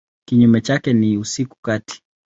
[0.27, 2.03] Kinyume chake ni usiku kati.